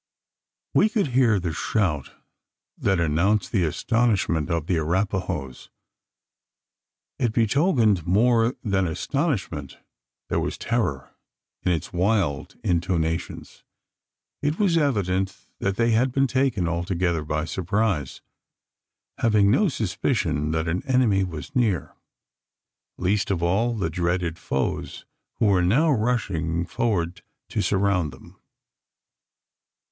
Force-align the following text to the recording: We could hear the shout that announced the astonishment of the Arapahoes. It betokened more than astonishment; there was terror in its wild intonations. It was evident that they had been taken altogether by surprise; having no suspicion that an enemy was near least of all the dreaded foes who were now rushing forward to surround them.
We 0.73 0.89
could 0.89 1.09
hear 1.09 1.39
the 1.39 1.53
shout 1.53 2.11
that 2.75 2.99
announced 2.99 3.51
the 3.51 3.63
astonishment 3.65 4.49
of 4.49 4.65
the 4.65 4.77
Arapahoes. 4.79 5.69
It 7.19 7.31
betokened 7.33 8.07
more 8.07 8.55
than 8.63 8.87
astonishment; 8.87 9.77
there 10.27 10.39
was 10.39 10.57
terror 10.57 11.11
in 11.61 11.71
its 11.71 11.93
wild 11.93 12.55
intonations. 12.63 13.63
It 14.41 14.57
was 14.57 14.75
evident 14.75 15.37
that 15.59 15.75
they 15.75 15.91
had 15.91 16.11
been 16.11 16.25
taken 16.25 16.67
altogether 16.67 17.23
by 17.23 17.45
surprise; 17.45 18.21
having 19.19 19.51
no 19.51 19.67
suspicion 19.69 20.49
that 20.49 20.67
an 20.67 20.81
enemy 20.87 21.23
was 21.23 21.55
near 21.55 21.93
least 22.97 23.29
of 23.29 23.43
all 23.43 23.75
the 23.77 23.91
dreaded 23.91 24.39
foes 24.39 25.05
who 25.35 25.45
were 25.45 25.61
now 25.61 25.91
rushing 25.91 26.65
forward 26.65 27.21
to 27.49 27.61
surround 27.61 28.11
them. 28.11 28.37